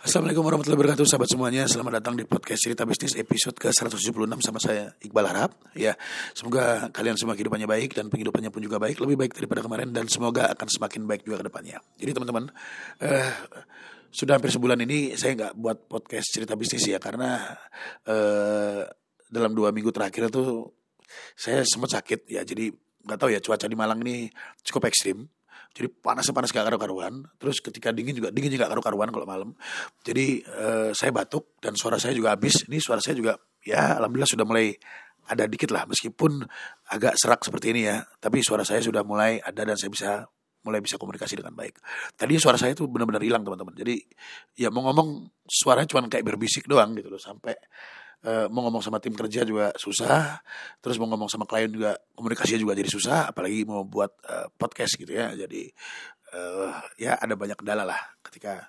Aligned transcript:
Assalamualaikum 0.00 0.48
warahmatullahi 0.48 0.80
wabarakatuh 0.80 1.04
sahabat 1.04 1.28
semuanya. 1.28 1.68
Selamat 1.68 2.00
datang 2.00 2.16
di 2.16 2.24
podcast 2.24 2.64
cerita 2.64 2.88
bisnis 2.88 3.12
episode 3.20 3.52
ke 3.52 3.68
176 3.68 4.16
sama 4.40 4.56
saya 4.56 4.96
Iqbal 4.96 5.28
Harap. 5.28 5.60
Ya, 5.76 5.92
semoga 6.32 6.88
kalian 6.88 7.20
semua 7.20 7.36
kehidupannya 7.36 7.68
baik 7.68 7.92
dan 7.92 8.08
penghidupannya 8.08 8.48
pun 8.48 8.64
juga 8.64 8.80
baik 8.80 8.96
Lebih 8.96 9.20
baik 9.20 9.36
daripada 9.36 9.60
kemarin 9.60 9.92
dan 9.92 10.08
semoga 10.08 10.56
akan 10.56 10.68
semakin 10.72 11.04
baik 11.04 11.28
juga 11.28 11.44
ke 11.44 11.52
depannya. 11.52 11.84
Jadi 12.00 12.16
teman-teman 12.16 12.48
eh, 13.04 13.28
Sudah 14.08 14.40
hampir 14.40 14.48
sebulan 14.48 14.80
ini 14.88 15.20
saya 15.20 15.36
nggak 15.36 15.52
buat 15.60 15.84
podcast 15.84 16.32
cerita 16.32 16.56
bisnis 16.56 16.80
ya 16.88 16.96
Karena 16.96 17.52
eh, 18.08 18.88
dalam 19.28 19.52
dua 19.52 19.68
minggu 19.68 19.92
terakhir 19.92 20.32
itu 20.32 20.64
Saya 21.36 21.60
sempat 21.68 22.00
sakit 22.00 22.24
ya. 22.24 22.40
Jadi 22.40 22.72
nggak 23.04 23.20
tahu 23.20 23.36
ya 23.36 23.40
cuaca 23.44 23.68
di 23.68 23.76
Malang 23.76 24.00
ini 24.00 24.32
cukup 24.64 24.88
ekstrim 24.88 25.28
jadi 25.70 25.86
panasnya 25.86 26.34
panas 26.34 26.50
gak 26.50 26.66
karu-karuan. 26.66 27.30
Terus 27.38 27.62
ketika 27.62 27.94
dingin 27.94 28.18
juga 28.18 28.34
dingin 28.34 28.50
juga 28.50 28.66
karu-karuan 28.66 29.14
kalau 29.14 29.26
malam. 29.26 29.50
Jadi 30.02 30.42
uh, 30.50 30.90
saya 30.90 31.14
batuk 31.14 31.56
dan 31.62 31.78
suara 31.78 31.96
saya 31.96 32.10
juga 32.10 32.34
habis. 32.34 32.66
Ini 32.66 32.82
suara 32.82 32.98
saya 32.98 33.14
juga 33.14 33.38
ya 33.62 33.96
alhamdulillah 34.02 34.30
sudah 34.30 34.46
mulai 34.46 34.74
ada 35.30 35.46
dikit 35.46 35.70
lah. 35.70 35.86
Meskipun 35.86 36.42
agak 36.90 37.14
serak 37.14 37.46
seperti 37.46 37.70
ini 37.70 37.86
ya 37.86 38.02
tapi 38.18 38.42
suara 38.42 38.66
saya 38.66 38.82
sudah 38.82 39.06
mulai 39.06 39.38
ada 39.38 39.62
dan 39.62 39.78
saya 39.78 39.90
bisa 39.94 40.10
mulai 40.60 40.82
bisa 40.82 40.98
komunikasi 41.00 41.38
dengan 41.38 41.54
baik. 41.54 41.78
Tadi 42.18 42.34
suara 42.36 42.58
saya 42.58 42.74
itu 42.74 42.84
benar-benar 42.90 43.22
hilang 43.22 43.46
teman-teman. 43.46 43.72
Jadi 43.78 43.96
ya 44.58 44.68
mau 44.74 44.84
ngomong 44.90 45.30
suaranya 45.46 45.88
cuma 45.88 46.04
kayak 46.10 46.26
berbisik 46.26 46.66
doang 46.66 46.98
gitu 46.98 47.08
loh 47.08 47.22
sampai 47.22 47.54
uh, 48.26 48.46
mau 48.52 48.66
ngomong 48.68 48.82
sama 48.84 48.98
tim 49.00 49.14
kerja 49.16 49.44
juga 49.44 49.72
susah 49.76 50.40
terus 50.80 50.96
mau 51.00 51.08
ngomong 51.08 51.28
sama 51.30 51.44
klien 51.48 51.70
juga 51.70 51.96
komunikasinya 52.16 52.60
juga 52.60 52.74
jadi 52.76 52.90
susah 52.90 53.18
apalagi 53.32 53.64
mau 53.64 53.84
buat 53.86 54.12
uh, 54.28 54.48
podcast 54.54 54.96
gitu 54.96 55.12
ya. 55.14 55.32
Jadi 55.32 55.70
uh, 56.36 56.72
ya 57.00 57.16
ada 57.16 57.34
banyak 57.36 57.56
kendala 57.56 57.84
lah 57.86 58.00
ketika 58.24 58.68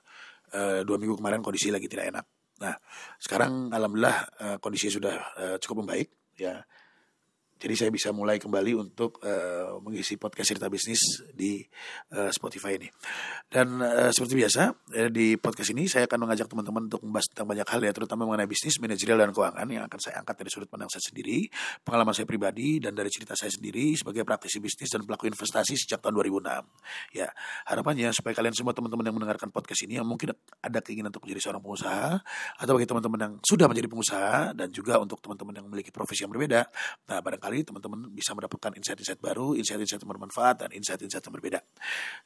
uh, 0.56 0.82
dua 0.88 0.98
minggu 1.00 1.20
kemarin 1.20 1.44
kondisi 1.44 1.70
lagi 1.74 1.88
tidak 1.92 2.12
enak. 2.14 2.26
Nah 2.62 2.76
sekarang 3.18 3.74
alhamdulillah 3.74 4.18
uh, 4.40 4.58
kondisinya 4.62 4.94
sudah 4.94 5.16
uh, 5.38 5.56
cukup 5.58 5.84
membaik 5.86 6.10
ya 6.38 6.62
jadi 7.62 7.76
saya 7.78 7.92
bisa 7.94 8.10
mulai 8.10 8.42
kembali 8.42 8.74
untuk 8.74 9.22
uh, 9.22 9.78
mengisi 9.86 10.18
podcast 10.18 10.50
cerita 10.50 10.66
bisnis 10.66 11.22
di 11.30 11.62
uh, 12.18 12.34
Spotify 12.34 12.82
ini. 12.82 12.90
Dan 13.46 13.78
uh, 13.78 14.10
seperti 14.10 14.34
biasa 14.34 14.74
uh, 14.74 15.10
di 15.14 15.38
podcast 15.38 15.70
ini 15.70 15.86
saya 15.86 16.10
akan 16.10 16.26
mengajak 16.26 16.50
teman-teman 16.50 16.90
untuk 16.90 17.06
membahas 17.06 17.30
tentang 17.30 17.46
banyak 17.54 17.68
hal 17.70 17.82
ya, 17.86 17.94
terutama 17.94 18.26
mengenai 18.26 18.50
bisnis, 18.50 18.82
manajerial 18.82 19.22
dan 19.22 19.30
keuangan 19.30 19.68
yang 19.70 19.86
akan 19.86 20.00
saya 20.02 20.26
angkat 20.26 20.42
dari 20.42 20.50
sudut 20.50 20.70
pandang 20.74 20.90
saya 20.90 21.06
sendiri, 21.06 21.46
pengalaman 21.86 22.18
saya 22.18 22.26
pribadi 22.26 22.82
dan 22.82 22.98
dari 22.98 23.14
cerita 23.14 23.38
saya 23.38 23.54
sendiri 23.54 23.94
sebagai 23.94 24.26
praktisi 24.26 24.58
bisnis 24.58 24.90
dan 24.90 25.06
pelaku 25.06 25.30
investasi 25.30 25.78
sejak 25.78 26.02
tahun 26.02 26.18
2006. 26.18 27.14
Ya, 27.14 27.30
harapannya 27.70 28.10
supaya 28.10 28.34
kalian 28.34 28.58
semua 28.58 28.74
teman-teman 28.74 29.06
yang 29.06 29.16
mendengarkan 29.22 29.54
podcast 29.54 29.86
ini 29.86 30.02
yang 30.02 30.08
mungkin 30.10 30.34
ada 30.66 30.82
keinginan 30.82 31.14
untuk 31.14 31.30
menjadi 31.30 31.46
seorang 31.46 31.62
pengusaha 31.62 32.26
atau 32.58 32.72
bagi 32.74 32.88
teman-teman 32.90 33.20
yang 33.22 33.34
sudah 33.46 33.70
menjadi 33.70 33.86
pengusaha 33.86 34.58
dan 34.58 34.74
juga 34.74 34.98
untuk 34.98 35.22
teman-teman 35.22 35.62
yang 35.62 35.66
memiliki 35.70 35.94
profesi 35.94 36.26
yang 36.26 36.34
berbeda. 36.34 36.66
Nah, 37.06 37.22
barangkali 37.22 37.51
kali 37.52 37.68
teman-teman 37.68 38.08
bisa 38.16 38.32
mendapatkan 38.32 38.72
insight-insight 38.80 39.20
baru, 39.20 39.60
insight-insight 39.60 40.00
yang 40.00 40.12
bermanfaat, 40.16 40.64
dan 40.64 40.70
insight-insight 40.72 41.20
yang 41.20 41.36
berbeda. 41.36 41.60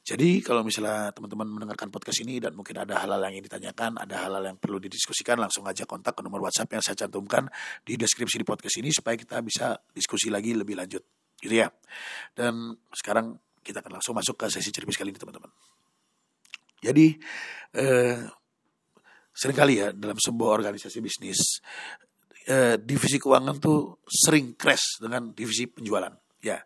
Jadi 0.06 0.46
kalau 0.46 0.62
misalnya 0.62 1.10
teman-teman 1.10 1.50
mendengarkan 1.50 1.90
podcast 1.90 2.22
ini 2.22 2.38
dan 2.38 2.54
mungkin 2.54 2.78
ada 2.78 3.02
hal-hal 3.02 3.18
yang 3.26 3.42
ingin 3.42 3.50
ditanyakan, 3.50 3.98
ada 3.98 4.22
hal-hal 4.22 4.54
yang 4.54 4.58
perlu 4.62 4.78
didiskusikan, 4.78 5.42
langsung 5.42 5.66
aja 5.66 5.90
kontak 5.90 6.14
ke 6.14 6.22
nomor 6.22 6.46
WhatsApp 6.46 6.70
yang 6.78 6.86
saya 6.86 6.94
cantumkan 6.94 7.50
di 7.82 7.98
deskripsi 7.98 8.38
di 8.38 8.46
podcast 8.46 8.78
ini 8.78 8.94
supaya 8.94 9.18
kita 9.18 9.42
bisa 9.42 9.74
diskusi 9.98 10.30
lagi 10.30 10.54
lebih 10.54 10.78
lanjut. 10.78 11.02
Gitu 11.42 11.58
ya. 11.58 11.74
Dan 12.38 12.78
sekarang 12.94 13.34
kita 13.66 13.82
akan 13.82 13.98
langsung 13.98 14.14
masuk 14.14 14.38
ke 14.38 14.46
sesi 14.54 14.70
cermis 14.70 14.94
kali 14.94 15.10
ini 15.10 15.18
teman-teman. 15.18 15.50
Jadi 16.86 17.18
eh, 17.74 18.30
sering 19.34 19.58
kali 19.58 19.82
ya 19.82 19.90
dalam 19.90 20.22
sebuah 20.22 20.54
organisasi 20.54 21.02
bisnis 21.02 21.60
eh, 22.46 22.76
divisi 22.80 23.18
keuangan 23.18 23.58
tuh 23.58 24.02
sering 24.06 24.54
crash 24.54 25.02
dengan 25.02 25.34
divisi 25.34 25.66
penjualan. 25.66 26.14
Ya, 26.46 26.62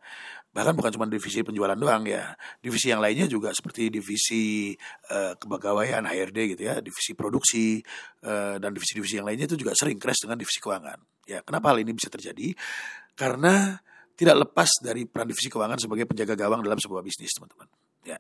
bahkan 0.52 0.76
bukan 0.76 0.92
cuma 0.92 1.08
divisi 1.08 1.40
penjualan 1.40 1.76
doang 1.80 2.04
ya. 2.04 2.36
Divisi 2.60 2.92
yang 2.92 3.00
lainnya 3.00 3.32
juga 3.32 3.56
seperti 3.56 3.88
divisi 3.88 4.76
eh, 5.10 5.34
kepegawaian 5.40 6.04
HRD 6.04 6.38
gitu 6.56 6.62
ya 6.68 6.84
divisi 6.84 7.16
produksi 7.16 7.80
eh, 8.24 8.56
dan 8.60 8.70
divisi-divisi 8.76 9.24
yang 9.24 9.28
lainnya 9.28 9.48
itu 9.48 9.56
juga 9.56 9.72
sering 9.74 9.98
crash 9.98 10.28
dengan 10.28 10.36
divisi 10.36 10.60
keuangan. 10.60 11.00
Ya 11.26 11.40
kenapa 11.42 11.72
hal 11.72 11.82
ini 11.82 11.96
bisa 11.96 12.12
terjadi? 12.12 12.52
Karena 13.16 13.80
tidak 14.20 14.36
lepas 14.48 14.84
dari 14.84 15.08
peran 15.08 15.32
divisi 15.32 15.48
keuangan 15.48 15.80
sebagai 15.80 16.04
penjaga 16.04 16.36
gawang 16.36 16.60
dalam 16.60 16.76
sebuah 16.76 17.00
bisnis 17.00 17.32
teman-teman. 17.32 17.72
Ya 18.04 18.20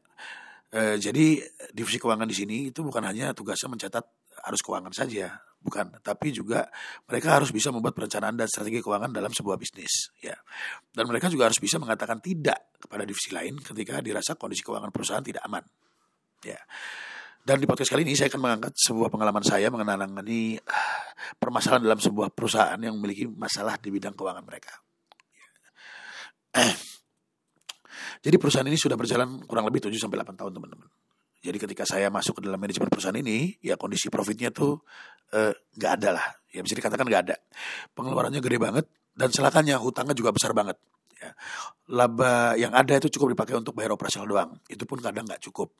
eh, 0.74 0.96
jadi 0.97 1.25
divisi 1.74 1.97
keuangan 1.97 2.28
di 2.30 2.35
sini 2.35 2.57
itu 2.74 2.81
bukan 2.81 3.03
hanya 3.06 3.34
tugasnya 3.34 3.69
mencatat 3.74 4.06
arus 4.50 4.62
keuangan 4.63 4.94
saja 4.96 5.35
bukan 5.59 6.00
tapi 6.00 6.31
juga 6.31 6.72
mereka 7.03 7.35
harus 7.35 7.52
bisa 7.52 7.68
membuat 7.68 7.91
perencanaan 7.91 8.40
dan 8.40 8.47
strategi 8.47 8.79
keuangan 8.79 9.12
dalam 9.12 9.31
sebuah 9.35 9.59
bisnis 9.59 10.16
ya. 10.24 10.35
Dan 10.96 11.12
mereka 11.12 11.28
juga 11.28 11.52
harus 11.52 11.59
bisa 11.59 11.75
mengatakan 11.78 12.24
tidak 12.24 12.79
kepada 12.79 13.03
divisi 13.03 13.35
lain 13.35 13.59
ketika 13.59 14.00
dirasa 14.00 14.40
kondisi 14.40 14.63
keuangan 14.63 14.88
perusahaan 14.88 15.24
tidak 15.24 15.44
aman 15.44 15.63
ya. 16.47 16.59
Dan 17.44 17.59
di 17.59 17.68
podcast 17.68 17.91
kali 17.91 18.08
ini 18.08 18.16
saya 18.16 18.31
akan 18.31 18.40
mengangkat 18.40 18.74
sebuah 18.78 19.09
pengalaman 19.12 19.44
saya 19.44 19.68
mengenai 19.68 20.59
ah, 20.63 21.03
permasalahan 21.35 21.84
dalam 21.84 22.00
sebuah 22.00 22.31
perusahaan 22.31 22.79
yang 22.79 22.96
memiliki 22.96 23.28
masalah 23.28 23.75
di 23.79 23.91
bidang 23.91 24.16
keuangan 24.16 24.46
mereka 24.47 24.79
jadi 28.19 28.35
perusahaan 28.35 28.68
ini 28.68 28.80
sudah 28.80 28.96
berjalan 29.00 29.44
kurang 29.47 29.68
lebih 29.68 29.88
7 29.88 29.96
sampai 29.96 30.19
8 30.22 30.35
tahun 30.35 30.52
teman-teman 30.56 30.90
jadi 31.40 31.56
ketika 31.56 31.88
saya 31.88 32.12
masuk 32.12 32.40
ke 32.40 32.41
dalam 32.44 32.59
manajemen 32.59 32.91
perusahaan 32.91 33.16
ini, 33.16 33.56
ya 33.63 33.80
kondisi 33.80 34.12
profitnya 34.12 34.52
tuh 34.52 34.84
eh, 35.31 35.56
nggak 35.56 35.91
uh, 35.91 35.96
ada 35.96 36.09
lah. 36.19 36.25
Ya 36.52 36.59
bisa 36.59 36.75
dikatakan 36.75 37.08
nggak 37.08 37.22
ada. 37.31 37.35
Pengeluarannya 37.96 38.44
gede 38.44 38.59
banget 38.59 38.85
dan 39.16 39.31
celakannya 39.31 39.79
hutangnya 39.79 40.16
juga 40.16 40.35
besar 40.35 40.52
banget. 40.52 40.75
Ya. 41.16 41.31
Laba 41.96 42.59
yang 42.59 42.75
ada 42.75 42.91
itu 43.00 43.08
cukup 43.16 43.40
dipakai 43.40 43.56
untuk 43.56 43.72
bayar 43.72 43.96
operasional 43.96 44.28
doang. 44.28 44.52
Itu 44.68 44.84
pun 44.84 45.00
kadang 45.00 45.24
nggak 45.24 45.40
cukup. 45.47 45.72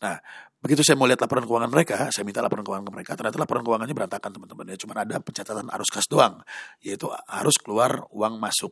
Nah, 0.00 0.16
begitu 0.64 0.80
saya 0.80 0.96
mau 0.96 1.04
lihat 1.04 1.20
laporan 1.20 1.44
keuangan 1.44 1.68
mereka, 1.68 2.08
saya 2.08 2.22
minta 2.22 2.38
laporan 2.38 2.62
keuangan 2.62 2.86
ke 2.86 2.92
mereka, 2.94 3.10
ternyata 3.18 3.42
laporan 3.42 3.66
keuangannya 3.66 3.90
berantakan 3.90 4.30
teman-teman. 4.38 4.64
Ya, 4.70 4.76
cuma 4.78 4.94
ada 4.96 5.18
pencatatan 5.18 5.66
arus 5.66 5.90
kas 5.90 6.06
doang, 6.06 6.40
yaitu 6.78 7.10
harus 7.26 7.58
keluar 7.58 8.06
uang 8.14 8.38
masuk. 8.38 8.70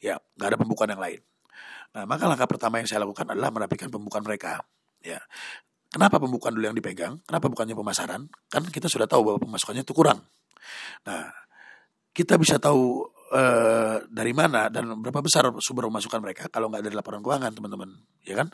Ya, 0.00 0.18
nggak 0.40 0.56
ada 0.56 0.58
pembukaan 0.58 0.90
yang 0.90 1.02
lain. 1.04 1.20
Nah, 1.92 2.04
maka 2.08 2.24
langkah 2.24 2.48
pertama 2.48 2.80
yang 2.80 2.88
saya 2.88 3.04
lakukan 3.04 3.28
adalah 3.28 3.52
merapikan 3.52 3.92
pembukaan 3.92 4.24
mereka. 4.24 4.64
Ya. 5.04 5.20
Kenapa 5.92 6.16
pembukaan 6.16 6.56
dulu 6.56 6.64
yang 6.72 6.76
dipegang? 6.76 7.20
Kenapa 7.28 7.52
bukannya 7.52 7.76
pemasaran? 7.76 8.24
Kan 8.48 8.62
kita 8.72 8.88
sudah 8.88 9.04
tahu 9.04 9.28
bahwa 9.28 9.38
pemasukannya 9.44 9.84
itu 9.84 9.92
kurang. 9.92 10.24
Nah, 11.04 11.28
kita 12.16 12.40
bisa 12.40 12.56
tahu 12.56 13.04
uh, 13.32 14.00
dari 14.08 14.32
mana 14.32 14.72
dan 14.72 14.88
berapa 15.04 15.20
besar 15.20 15.52
sumber 15.60 15.92
pemasukan 15.92 16.20
mereka 16.20 16.48
kalau 16.48 16.72
nggak 16.72 16.88
dari 16.88 16.96
laporan 16.96 17.20
keuangan, 17.20 17.52
teman-teman. 17.52 17.92
Ya 18.24 18.40
kan? 18.40 18.48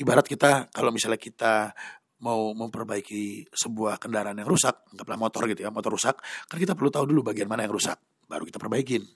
Ibarat 0.00 0.24
kita 0.24 0.72
kalau 0.72 0.88
misalnya 0.88 1.20
kita 1.20 1.76
mau 2.18 2.50
memperbaiki 2.56 3.52
sebuah 3.52 4.00
kendaraan 4.02 4.40
yang 4.40 4.48
rusak, 4.48 4.88
anggaplah 4.90 5.18
motor 5.20 5.44
gitu 5.46 5.60
ya, 5.62 5.70
motor 5.70 5.94
rusak, 5.94 6.18
kan 6.50 6.56
kita 6.58 6.74
perlu 6.74 6.90
tahu 6.90 7.04
dulu 7.06 7.30
bagian 7.30 7.46
mana 7.46 7.62
yang 7.68 7.74
rusak, 7.76 8.00
baru 8.26 8.42
kita 8.42 8.58
perbaikin. 8.58 9.06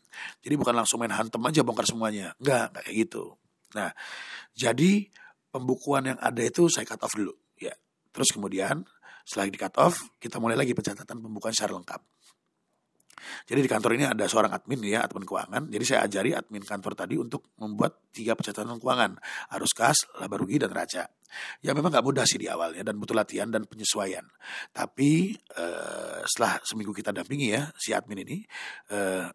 Jadi 0.45 0.55
bukan 0.55 0.77
langsung 0.77 1.03
main 1.03 1.11
hantem 1.11 1.41
aja 1.43 1.61
bongkar 1.67 1.89
semuanya. 1.89 2.37
Enggak, 2.39 2.71
enggak 2.71 2.83
kayak 2.87 2.97
gitu. 3.09 3.25
Nah, 3.77 3.91
jadi 4.53 5.09
pembukuan 5.53 6.09
yang 6.09 6.19
ada 6.21 6.41
itu 6.41 6.69
saya 6.73 6.89
cut 6.89 7.05
off 7.05 7.15
dulu 7.17 7.33
ya. 7.61 7.73
Terus 8.13 8.33
kemudian 8.33 8.85
setelah 9.23 9.47
di 9.53 9.59
cut 9.61 9.77
off 9.79 9.97
kita 10.19 10.41
mulai 10.41 10.57
lagi 10.57 10.73
pencatatan 10.73 11.21
pembukuan 11.21 11.53
secara 11.53 11.77
lengkap. 11.77 12.01
Jadi 13.47 13.61
di 13.63 13.71
kantor 13.71 13.91
ini 13.95 14.05
ada 14.07 14.25
seorang 14.27 14.51
admin 14.51 14.83
ya 14.83 15.07
admin 15.07 15.23
keuangan. 15.23 15.71
Jadi 15.71 15.85
saya 15.87 16.11
ajari 16.11 16.35
admin 16.35 16.63
kantor 16.67 16.93
tadi 16.99 17.15
untuk 17.15 17.55
membuat 17.59 18.11
tiga 18.11 18.35
pencatatan 18.35 18.79
keuangan 18.83 19.19
arus 19.59 19.73
kas 19.75 19.99
laba 20.19 20.35
rugi 20.39 20.59
dan 20.59 20.75
raja. 20.75 21.07
Ya 21.65 21.73
memang 21.73 21.95
nggak 21.95 22.05
mudah 22.05 22.25
sih 22.29 22.37
di 22.37 22.51
awal 22.51 22.77
ya 22.77 22.83
dan 22.85 22.99
butuh 22.99 23.17
latihan 23.17 23.49
dan 23.49 23.65
penyesuaian. 23.65 24.27
Tapi 24.75 25.33
eh, 25.39 26.21
setelah 26.27 26.61
seminggu 26.67 26.93
kita 26.93 27.15
dampingi 27.15 27.55
ya 27.55 27.71
si 27.79 27.95
admin 27.95 28.27
ini 28.27 28.43
eh, 28.93 29.27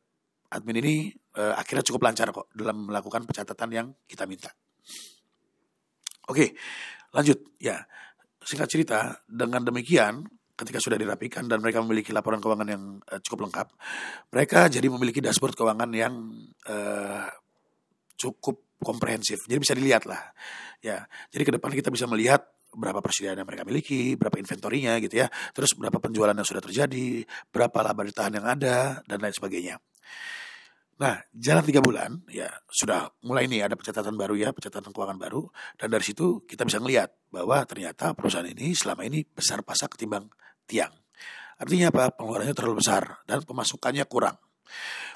admin 0.51 0.77
ini 0.79 0.95
eh, 1.11 1.53
akhirnya 1.53 1.83
cukup 1.83 2.07
lancar 2.07 2.31
kok 2.31 2.51
dalam 2.55 2.87
melakukan 2.87 3.27
pencatatan 3.27 3.69
yang 3.71 3.87
kita 4.07 4.23
minta 4.23 4.51
Oke, 6.27 6.59
lanjut 7.15 7.55
ya. 7.55 7.79
Singkat 8.43 8.67
cerita, 8.67 8.99
dengan 9.27 9.63
demikian 9.63 10.27
ketika 10.59 10.79
sudah 10.83 10.99
dirapikan 10.99 11.47
dan 11.47 11.63
mereka 11.63 11.79
memiliki 11.79 12.11
laporan 12.11 12.43
keuangan 12.43 12.67
yang 12.67 12.83
uh, 13.07 13.19
cukup 13.23 13.47
lengkap, 13.47 13.67
mereka 14.35 14.67
jadi 14.67 14.87
memiliki 14.91 15.23
dashboard 15.23 15.55
keuangan 15.55 15.87
yang 15.95 16.13
uh, 16.67 17.27
cukup 18.19 18.75
komprehensif. 18.83 19.47
Jadi 19.47 19.59
bisa 19.59 19.73
dilihat 19.75 20.03
lah. 20.03 20.19
Ya, 20.83 21.07
jadi 21.31 21.43
ke 21.47 21.51
depan 21.55 21.71
kita 21.71 21.91
bisa 21.91 22.09
melihat 22.11 22.43
berapa 22.75 22.99
persediaan 22.99 23.39
yang 23.39 23.47
mereka 23.47 23.63
miliki, 23.63 24.19
berapa 24.19 24.35
inventorinya 24.37 24.99
gitu 24.99 25.23
ya, 25.23 25.27
terus 25.55 25.73
berapa 25.79 25.97
penjualan 25.97 26.35
yang 26.35 26.45
sudah 26.45 26.61
terjadi, 26.61 27.23
berapa 27.49 27.77
laba 27.79 28.03
ditahan 28.03 28.35
yang 28.35 28.45
ada 28.45 28.99
dan 29.07 29.17
lain 29.23 29.33
sebagainya. 29.33 29.79
Nah, 30.97 31.21
jalan 31.29 31.61
tiga 31.61 31.77
bulan, 31.77 32.25
ya 32.25 32.49
sudah 32.73 33.13
mulai 33.21 33.45
nih 33.45 33.69
ada 33.69 33.77
pencatatan 33.77 34.17
baru 34.17 34.33
ya, 34.33 34.49
pencatatan 34.49 34.89
keuangan 34.89 35.21
baru. 35.21 35.45
Dan 35.77 35.93
dari 35.93 36.01
situ 36.01 36.41
kita 36.49 36.65
bisa 36.65 36.81
melihat 36.81 37.13
bahwa 37.29 37.61
ternyata 37.69 38.17
perusahaan 38.17 38.49
ini 38.49 38.73
selama 38.73 39.05
ini 39.05 39.21
besar 39.21 39.61
pasak 39.61 39.93
ketimbang 39.93 40.25
tiang. 40.65 40.89
Artinya 41.61 41.93
apa? 41.93 42.17
Pengeluarannya 42.17 42.53
terlalu 42.57 42.81
besar 42.81 43.21
dan 43.29 43.45
pemasukannya 43.45 44.09
kurang. 44.09 44.41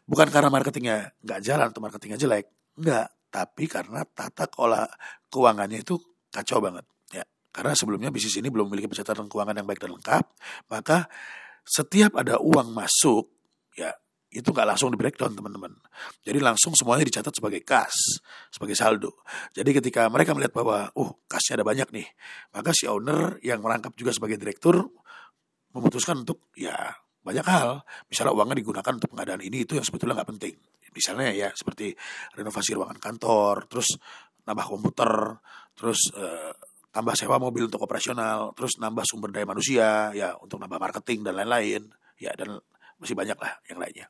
Bukan 0.05 0.29
karena 0.29 0.53
marketingnya 0.53 1.17
nggak 1.21 1.39
jalan 1.41 1.65
atau 1.73 1.81
marketingnya 1.81 2.17
jelek, 2.21 2.45
nggak. 2.77 3.07
Tapi 3.31 3.63
karena 3.65 4.05
tata 4.05 4.45
kelola 4.51 4.85
keuangannya 5.33 5.81
itu 5.81 5.97
kacau 6.29 6.61
banget. 6.61 6.85
Ya, 7.09 7.25
karena 7.49 7.73
sebelumnya 7.73 8.13
bisnis 8.13 8.37
ini 8.37 8.53
belum 8.53 8.69
memiliki 8.69 8.91
pencatatan 8.91 9.25
keuangan 9.25 9.57
yang 9.57 9.65
baik 9.65 9.81
dan 9.81 9.97
lengkap, 9.97 10.25
maka 10.69 11.09
setiap 11.65 12.17
ada 12.17 12.37
uang 12.37 12.73
masuk, 12.73 13.29
ya 13.77 13.93
itu 14.31 14.47
nggak 14.47 14.63
langsung 14.63 14.87
di 14.87 14.97
breakdown 14.97 15.35
teman-teman. 15.35 15.75
Jadi 16.23 16.39
langsung 16.39 16.71
semuanya 16.71 17.03
dicatat 17.03 17.35
sebagai 17.35 17.61
kas, 17.67 18.23
sebagai 18.47 18.79
saldo. 18.79 19.19
Jadi 19.51 19.75
ketika 19.75 20.07
mereka 20.07 20.31
melihat 20.31 20.55
bahwa, 20.55 20.87
uh 20.95 21.11
kasnya 21.27 21.59
ada 21.59 21.65
banyak 21.67 21.91
nih, 21.91 22.07
maka 22.55 22.71
si 22.71 22.87
owner 22.87 23.35
yang 23.43 23.59
merangkap 23.59 23.91
juga 23.99 24.15
sebagai 24.15 24.39
direktur 24.39 24.87
memutuskan 25.75 26.23
untuk 26.23 26.47
ya 26.55 26.95
banyak 27.21 27.43
hal. 27.43 27.83
Misalnya 28.07 28.31
uangnya 28.31 28.63
digunakan 28.63 28.93
untuk 28.95 29.11
pengadaan 29.11 29.43
ini 29.43 29.67
itu 29.67 29.75
yang 29.75 29.83
sebetulnya 29.83 30.23
nggak 30.23 30.29
penting. 30.31 30.55
Misalnya 30.91 31.31
ya 31.35 31.49
seperti 31.51 31.91
renovasi 32.35 32.71
ruangan 32.75 32.99
kantor, 33.03 33.67
terus 33.67 33.99
nambah 34.47 34.65
komputer, 34.67 35.11
terus 35.75 36.07
eh, 36.15 36.51
tambah 36.91 37.15
sewa 37.15 37.35
mobil 37.39 37.67
untuk 37.67 37.83
operasional, 37.83 38.51
terus 38.55 38.75
nambah 38.79 39.03
sumber 39.07 39.31
daya 39.31 39.47
manusia 39.47 40.11
ya 40.11 40.35
untuk 40.39 40.59
nambah 40.59 40.79
marketing 40.79 41.23
dan 41.27 41.35
lain-lain. 41.39 41.83
Ya 42.19 42.31
dan 42.35 42.59
masih 43.01 43.17
banyak 43.17 43.37
lah 43.37 43.53
yang 43.65 43.81
lainnya. 43.81 44.07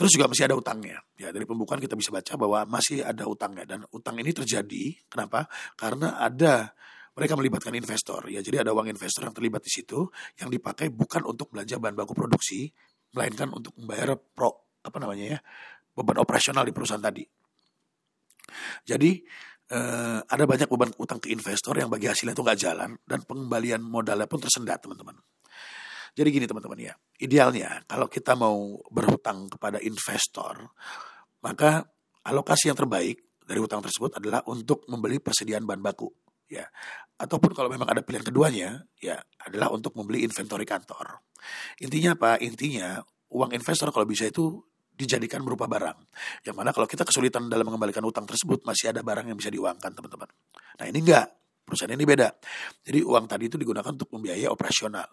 Terus 0.00 0.16
juga 0.16 0.32
masih 0.32 0.48
ada 0.48 0.56
utangnya. 0.56 0.96
Ya, 1.20 1.28
dari 1.28 1.44
pembukaan 1.44 1.76
kita 1.76 1.92
bisa 1.92 2.08
baca 2.08 2.32
bahwa 2.40 2.64
masih 2.64 3.04
ada 3.04 3.28
utangnya 3.28 3.68
dan 3.68 3.84
utang 3.92 4.16
ini 4.16 4.32
terjadi 4.32 4.96
kenapa? 5.12 5.44
Karena 5.76 6.16
ada 6.16 6.72
mereka 7.12 7.36
melibatkan 7.36 7.76
investor 7.76 8.24
ya. 8.32 8.40
Jadi 8.40 8.64
ada 8.64 8.72
uang 8.72 8.88
investor 8.88 9.28
yang 9.28 9.36
terlibat 9.36 9.60
di 9.60 9.68
situ 9.68 10.08
yang 10.40 10.48
dipakai 10.48 10.88
bukan 10.88 11.28
untuk 11.28 11.52
belanja 11.52 11.76
bahan 11.76 11.92
baku 11.92 12.16
produksi, 12.16 12.72
melainkan 13.12 13.52
untuk 13.52 13.76
membayar 13.76 14.16
pro 14.16 14.72
apa 14.80 14.96
namanya 14.96 15.36
ya? 15.36 15.38
beban 15.92 16.16
operasional 16.16 16.64
di 16.64 16.72
perusahaan 16.72 17.02
tadi. 17.02 17.20
Jadi 18.88 19.10
eh, 19.68 20.18
ada 20.24 20.44
banyak 20.48 20.64
beban 20.70 20.96
utang 20.96 21.20
ke 21.20 21.28
investor 21.28 21.76
yang 21.76 21.92
bagi 21.92 22.08
hasilnya 22.08 22.32
itu 22.32 22.40
nggak 22.40 22.56
jalan 22.56 22.96
dan 23.04 23.20
pengembalian 23.28 23.84
modalnya 23.84 24.24
pun 24.24 24.40
tersendat 24.40 24.80
teman-teman. 24.80 25.20
Jadi 26.14 26.28
gini 26.30 26.46
teman-teman 26.46 26.78
ya, 26.78 26.94
idealnya 27.22 27.84
kalau 27.86 28.10
kita 28.10 28.34
mau 28.34 28.78
berhutang 28.90 29.46
kepada 29.50 29.78
investor, 29.82 30.70
maka 31.44 31.86
alokasi 32.26 32.68
yang 32.72 32.78
terbaik 32.78 33.40
dari 33.46 33.58
hutang 33.58 33.82
tersebut 33.82 34.18
adalah 34.18 34.44
untuk 34.46 34.86
membeli 34.86 35.18
persediaan 35.18 35.66
bahan 35.66 35.82
baku 35.82 36.06
ya. 36.50 36.66
Ataupun 37.20 37.52
kalau 37.52 37.68
memang 37.68 37.88
ada 37.90 38.00
pilihan 38.00 38.24
keduanya 38.24 38.80
ya 38.98 39.20
adalah 39.44 39.70
untuk 39.70 39.94
membeli 39.98 40.24
inventory 40.24 40.66
kantor. 40.66 41.22
Intinya 41.82 42.16
apa? 42.16 42.40
Intinya 42.40 43.00
uang 43.30 43.54
investor 43.54 43.90
kalau 43.94 44.06
bisa 44.08 44.26
itu 44.28 44.58
dijadikan 45.00 45.40
berupa 45.40 45.64
barang. 45.64 45.98
Yang 46.44 46.56
mana 46.56 46.70
kalau 46.76 46.84
kita 46.84 47.08
kesulitan 47.08 47.48
dalam 47.48 47.64
mengembalikan 47.64 48.04
utang 48.04 48.28
tersebut 48.28 48.66
masih 48.68 48.92
ada 48.92 49.00
barang 49.00 49.32
yang 49.32 49.38
bisa 49.38 49.48
diuangkan 49.48 49.96
teman-teman. 49.96 50.28
Nah 50.76 50.84
ini 50.84 51.00
enggak. 51.00 51.26
Perusahaan 51.64 51.94
ini 51.94 52.02
beda. 52.02 52.28
Jadi 52.82 52.98
uang 53.06 53.30
tadi 53.30 53.46
itu 53.46 53.54
digunakan 53.54 53.94
untuk 53.94 54.10
membiayai 54.10 54.50
operasional 54.50 55.06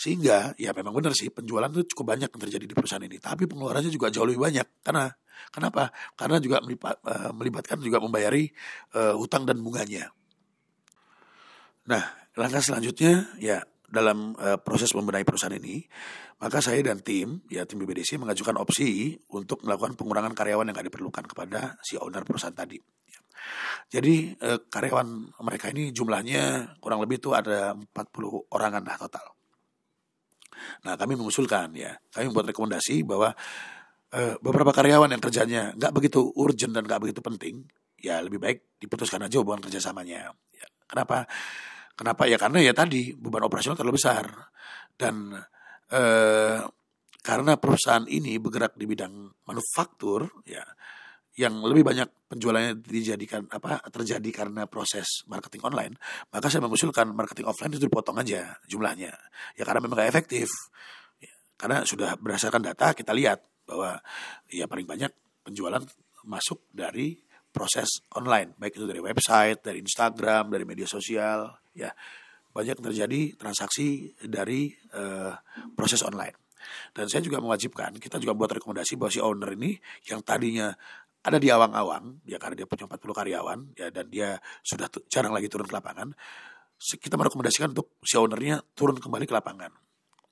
sehingga 0.00 0.56
ya 0.56 0.72
memang 0.72 0.96
benar 0.96 1.12
sih 1.12 1.28
penjualan 1.28 1.68
itu 1.68 1.92
cukup 1.92 2.16
banyak 2.16 2.32
yang 2.32 2.40
terjadi 2.40 2.64
di 2.64 2.72
perusahaan 2.72 3.04
ini. 3.04 3.20
Tapi 3.20 3.44
pengeluarannya 3.44 3.92
juga 3.92 4.08
jauh 4.08 4.24
lebih 4.24 4.40
banyak. 4.40 4.80
Karena 4.80 5.12
kenapa? 5.52 5.92
Karena 6.16 6.40
juga 6.40 6.64
eh, 6.64 7.30
melibatkan 7.36 7.76
juga 7.84 8.00
membayari 8.00 8.48
uh, 8.96 9.12
hutang 9.20 9.44
dan 9.44 9.60
bunganya. 9.60 10.08
Nah, 11.92 12.32
langkah 12.32 12.64
selanjutnya 12.64 13.28
ya 13.36 13.60
dalam 13.92 14.32
uh, 14.40 14.56
proses 14.56 14.88
membenahi 14.96 15.28
perusahaan 15.28 15.52
ini, 15.52 15.84
maka 16.40 16.64
saya 16.64 16.80
dan 16.80 17.04
tim, 17.04 17.44
ya 17.52 17.68
tim 17.68 17.76
BBDC 17.84 18.16
mengajukan 18.16 18.56
opsi 18.56 19.20
untuk 19.36 19.60
melakukan 19.68 20.00
pengurangan 20.00 20.32
karyawan 20.32 20.72
yang 20.72 20.76
tidak 20.80 20.96
diperlukan 20.96 21.28
kepada 21.28 21.76
si 21.84 22.00
owner 22.00 22.24
perusahaan 22.24 22.56
tadi. 22.56 22.80
Jadi 23.90 24.38
karyawan 24.70 25.34
mereka 25.42 25.66
ini 25.74 25.90
jumlahnya 25.90 26.78
kurang 26.78 27.02
lebih 27.02 27.18
itu 27.18 27.34
ada 27.34 27.74
40 27.74 28.54
orangan 28.54 28.86
lah 28.86 28.94
total. 28.94 29.39
Nah 30.86 30.94
kami 30.96 31.16
mengusulkan 31.16 31.72
ya, 31.76 31.96
kami 32.12 32.30
membuat 32.30 32.52
rekomendasi 32.54 33.02
bahwa 33.06 33.32
uh, 34.14 34.34
beberapa 34.40 34.70
karyawan 34.74 35.10
yang 35.10 35.22
kerjanya 35.22 35.62
nggak 35.76 35.92
begitu 35.94 36.20
urgent 36.36 36.72
dan 36.74 36.86
nggak 36.86 37.00
begitu 37.02 37.20
penting, 37.22 37.66
ya 38.00 38.20
lebih 38.24 38.40
baik 38.40 38.80
diputuskan 38.80 39.26
aja 39.26 39.40
hubungan 39.40 39.64
kerjasamanya. 39.64 40.32
Ya, 40.54 40.66
kenapa? 40.86 41.28
Kenapa 41.94 42.24
ya 42.24 42.40
karena 42.40 42.64
ya 42.64 42.72
tadi 42.72 43.12
beban 43.12 43.44
operasional 43.44 43.76
terlalu 43.76 44.00
besar 44.00 44.24
dan 44.96 45.36
uh, 45.92 46.60
karena 47.20 47.60
perusahaan 47.60 48.08
ini 48.08 48.40
bergerak 48.40 48.72
di 48.80 48.88
bidang 48.88 49.12
manufaktur 49.44 50.24
ya 50.48 50.64
yang 51.38 51.62
lebih 51.62 51.86
banyak 51.86 52.08
penjualannya 52.26 52.82
dijadikan 52.82 53.46
apa 53.50 53.78
terjadi 53.90 54.30
karena 54.30 54.66
proses 54.66 55.22
marketing 55.30 55.62
online, 55.62 55.94
maka 56.34 56.50
saya 56.50 56.62
mengusulkan 56.66 57.10
marketing 57.14 57.46
offline 57.46 57.70
itu 57.74 57.86
dipotong 57.86 58.18
aja 58.18 58.58
jumlahnya. 58.66 59.14
Ya 59.54 59.62
karena 59.62 59.80
memang 59.82 60.02
gak 60.02 60.10
efektif. 60.10 60.50
Ya, 61.22 61.32
karena 61.54 61.86
sudah 61.86 62.18
berdasarkan 62.18 62.62
data 62.66 62.92
kita 62.92 63.14
lihat 63.14 63.46
bahwa 63.62 64.02
ya 64.50 64.66
paling 64.66 64.86
banyak 64.86 65.12
penjualan 65.46 65.82
masuk 66.26 66.66
dari 66.74 67.16
proses 67.50 68.06
online, 68.14 68.54
baik 68.58 68.78
itu 68.78 68.86
dari 68.86 69.02
website, 69.02 69.62
dari 69.62 69.82
Instagram, 69.82 70.54
dari 70.54 70.62
media 70.62 70.86
sosial, 70.86 71.50
ya 71.74 71.90
banyak 72.50 72.78
terjadi 72.78 73.38
transaksi 73.38 74.14
dari 74.22 74.70
uh, 74.94 75.34
proses 75.74 76.02
online. 76.02 76.34
Dan 76.94 77.08
saya 77.08 77.24
juga 77.24 77.40
mewajibkan, 77.40 77.96
kita 77.96 78.20
juga 78.20 78.36
buat 78.36 78.52
rekomendasi 78.52 78.94
bahwa 79.00 79.10
si 79.10 79.20
owner 79.22 79.50
ini 79.56 79.80
yang 80.06 80.20
tadinya 80.20 80.70
ada 81.20 81.36
di 81.36 81.48
awang-awang 81.52 82.24
ya 82.24 82.40
karena 82.40 82.64
dia 82.64 82.66
punya 82.66 82.88
40 82.88 82.96
karyawan 82.96 83.58
ya 83.76 83.92
dan 83.92 84.06
dia 84.08 84.40
sudah 84.64 84.88
jarang 85.12 85.36
lagi 85.36 85.52
turun 85.52 85.68
ke 85.68 85.74
lapangan 85.76 86.16
kita 86.80 87.20
merekomendasikan 87.20 87.76
untuk 87.76 88.00
si 88.00 88.16
ownernya 88.16 88.64
turun 88.72 88.96
kembali 88.96 89.28
ke 89.28 89.34
lapangan. 89.36 89.68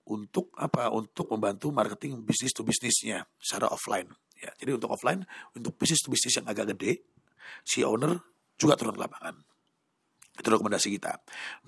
Untuk 0.09 0.57
apa? 0.57 0.89
Untuk 0.89 1.29
membantu 1.29 1.69
marketing 1.69 2.25
bisnis 2.25 2.57
to 2.57 2.65
bisnisnya 2.65 3.29
secara 3.37 3.69
offline 3.69 4.09
ya. 4.41 4.49
Jadi 4.57 4.81
untuk 4.81 4.97
offline 4.97 5.21
untuk 5.53 5.77
bisnis 5.77 6.01
to 6.01 6.09
bisnis 6.09 6.41
yang 6.41 6.49
agak 6.49 6.73
gede 6.73 7.05
si 7.61 7.85
owner 7.85 8.17
juga 8.57 8.81
turun 8.81 8.97
ke 8.97 9.03
lapangan. 9.05 9.37
Itu 10.41 10.49
rekomendasi 10.49 10.89
kita. 10.97 11.13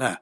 Nah 0.01 0.17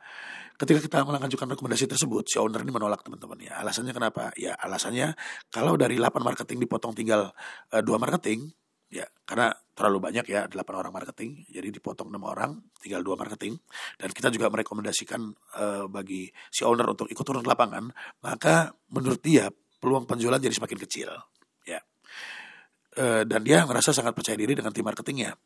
ketika 0.59 0.83
kita 0.83 1.07
mengajukan 1.07 1.55
rekomendasi 1.55 1.87
tersebut 1.87 2.27
si 2.27 2.43
owner 2.43 2.59
ini 2.67 2.75
menolak 2.75 3.07
teman-teman 3.07 3.39
ya. 3.39 3.63
Alasannya 3.63 3.95
kenapa? 3.95 4.35
Ya 4.35 4.59
alasannya 4.59 5.15
kalau 5.55 5.79
dari 5.79 6.03
8 6.03 6.19
marketing 6.19 6.67
dipotong 6.67 6.99
tinggal 6.99 7.31
uh, 7.71 7.83
dua 7.87 8.03
marketing 8.03 8.51
ya 8.89 9.05
karena 9.29 9.53
terlalu 9.77 10.11
banyak 10.11 10.27
ya 10.27 10.51
delapan 10.51 10.75
orang 10.83 10.93
marketing. 10.93 11.47
Jadi 11.47 11.69
dipotong 11.71 12.11
enam 12.11 12.25
orang 12.27 12.59
tinggal 12.83 13.05
dua 13.05 13.15
marketing. 13.15 13.55
Dan 13.95 14.11
kita 14.11 14.33
juga 14.35 14.51
merekomendasikan 14.51 15.21
uh, 15.61 15.85
bagi 15.87 16.27
si 16.51 16.67
owner 16.67 16.89
untuk 16.91 17.07
ikut 17.07 17.23
turun 17.23 17.45
ke 17.45 17.51
lapangan 17.51 17.87
maka 18.25 18.75
menurut 18.91 19.23
dia 19.23 19.47
peluang 19.79 20.09
penjualan 20.09 20.41
jadi 20.43 20.55
semakin 20.57 20.79
kecil. 20.83 21.09
Ya. 21.63 21.79
Uh, 22.99 23.23
dan 23.23 23.47
dia 23.47 23.63
merasa 23.69 23.95
sangat 23.95 24.17
percaya 24.17 24.35
diri 24.35 24.59
dengan 24.59 24.75
tim 24.75 24.83
marketingnya. 24.83 25.37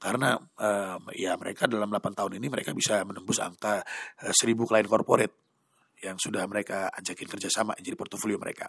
Karena 0.00 0.38
uh, 0.38 0.98
ya 1.12 1.36
mereka 1.36 1.68
dalam 1.68 1.92
8 1.92 2.16
tahun 2.16 2.32
ini 2.40 2.46
mereka 2.48 2.72
bisa 2.72 3.04
menembus 3.04 3.42
angka 3.42 3.84
uh, 4.24 4.32
1000 4.32 4.56
klien 4.64 4.88
corporate 4.88 5.51
yang 6.02 6.18
sudah 6.18 6.44
mereka 6.50 6.90
ajakin 6.90 7.30
kerjasama 7.30 7.78
jadi 7.78 7.94
portofolio 7.94 8.36
mereka 8.36 8.68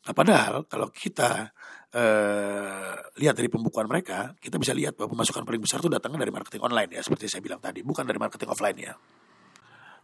Nah 0.00 0.16
padahal 0.16 0.64
kalau 0.64 0.88
kita 0.88 1.52
eh, 1.92 2.94
lihat 3.20 3.34
dari 3.36 3.52
pembukuan 3.52 3.84
mereka, 3.84 4.32
kita 4.40 4.56
bisa 4.56 4.72
lihat 4.72 4.96
bahwa 4.96 5.18
pemasukan 5.18 5.44
paling 5.44 5.60
besar 5.60 5.84
itu 5.84 5.92
datangnya 5.92 6.24
dari 6.24 6.32
marketing 6.32 6.62
online 6.64 6.90
ya, 6.96 7.00
seperti 7.04 7.28
saya 7.28 7.44
bilang 7.44 7.60
tadi, 7.60 7.84
bukan 7.84 8.08
dari 8.08 8.16
marketing 8.16 8.48
offline 8.48 8.78
ya. 8.80 8.96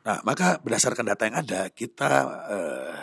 Nah 0.04 0.20
maka 0.28 0.60
berdasarkan 0.60 1.04
data 1.08 1.22
yang 1.24 1.36
ada, 1.40 1.60
kita 1.72 2.10
eh, 2.52 2.98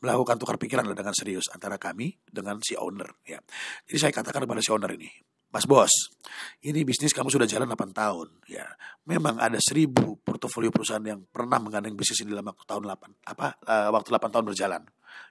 melakukan 0.00 0.38
tukar 0.38 0.56
pikiran 0.56 0.86
dengan 0.86 1.12
serius 1.12 1.50
antara 1.50 1.76
kami 1.76 2.14
dengan 2.30 2.62
si 2.62 2.78
owner 2.78 3.10
ya. 3.26 3.42
Jadi 3.90 3.98
saya 3.98 4.12
katakan 4.14 4.46
kepada 4.46 4.62
si 4.62 4.70
owner 4.70 4.94
ini, 4.94 5.10
Mas 5.50 5.66
Bos, 5.66 6.14
ini 6.62 6.86
bisnis 6.86 7.10
kamu 7.10 7.26
sudah 7.26 7.44
jalan 7.50 7.66
8 7.66 7.90
tahun. 7.90 8.28
Ya, 8.46 8.70
memang 9.02 9.42
ada 9.42 9.58
seribu 9.58 10.14
portofolio 10.40 10.72
perusahaan 10.72 11.04
yang 11.04 11.20
pernah 11.28 11.60
menggandeng 11.60 11.92
bisnis 11.92 12.24
ini 12.24 12.32
dalam 12.32 12.48
waktu 12.48 12.64
tahun 12.64 12.88
8 12.88 13.28
apa 13.28 13.46
uh, 13.60 13.88
waktu 13.92 14.08
8 14.08 14.32
tahun 14.32 14.44
berjalan. 14.48 14.82